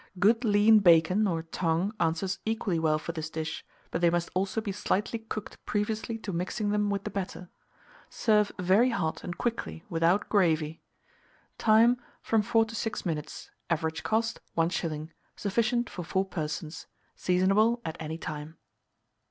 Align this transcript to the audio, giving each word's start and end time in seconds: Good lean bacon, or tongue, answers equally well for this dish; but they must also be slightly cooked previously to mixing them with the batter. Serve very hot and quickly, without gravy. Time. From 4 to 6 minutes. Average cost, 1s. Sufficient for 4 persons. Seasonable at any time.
Good 0.17 0.43
lean 0.43 0.79
bacon, 0.79 1.27
or 1.27 1.43
tongue, 1.43 1.93
answers 1.99 2.39
equally 2.43 2.79
well 2.79 2.97
for 2.97 3.11
this 3.11 3.29
dish; 3.29 3.63
but 3.91 4.01
they 4.01 4.09
must 4.09 4.31
also 4.33 4.59
be 4.59 4.71
slightly 4.71 5.19
cooked 5.19 5.63
previously 5.67 6.17
to 6.17 6.33
mixing 6.33 6.71
them 6.71 6.89
with 6.89 7.03
the 7.03 7.11
batter. 7.11 7.49
Serve 8.09 8.51
very 8.57 8.89
hot 8.89 9.23
and 9.23 9.37
quickly, 9.37 9.83
without 9.91 10.27
gravy. 10.27 10.81
Time. 11.59 12.01
From 12.23 12.41
4 12.41 12.65
to 12.65 12.75
6 12.75 13.05
minutes. 13.05 13.51
Average 13.69 14.01
cost, 14.01 14.39
1s. 14.57 15.11
Sufficient 15.35 15.87
for 15.87 16.03
4 16.03 16.25
persons. 16.25 16.87
Seasonable 17.15 17.79
at 17.85 17.95
any 17.99 18.17
time. 18.17 18.57